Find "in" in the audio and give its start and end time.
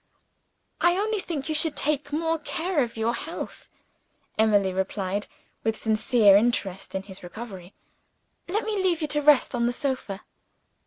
6.95-7.03